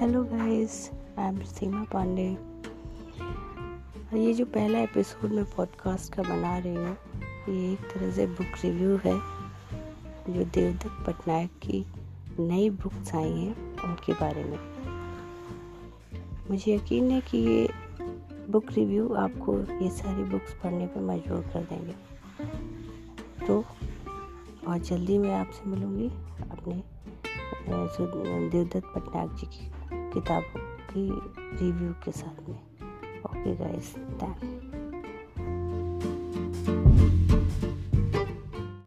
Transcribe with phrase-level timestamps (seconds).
[0.00, 0.74] Hello guys
[1.18, 2.26] I am Seema Pandey
[4.18, 6.96] ये जो पहला एपिसोड मैं पॉडकास्ट का बना रही हूँ,
[7.48, 9.14] ये एक तरह से बुक रिव्यू है,
[10.28, 11.84] जो देवदत्त पटनायक की
[12.40, 14.58] नई बुक्स आई हैं, उनके बारे में।
[16.50, 17.68] मुझे यकीन है कि ये
[18.50, 21.94] बुक रिव्यू आपको ये सारी बुक्स पढ़ने पर मजबूर कर देंगे।
[23.46, 23.64] तो
[24.64, 26.08] बहुत जल्दी मैं आपसे मिलूँगी,
[26.50, 26.82] अपने
[28.48, 29.70] देवदत्त पटनायक जी की।
[30.14, 31.08] किताबों की
[31.64, 32.58] रिव्यू के साथ में।
[33.22, 34.87] Okay guys thank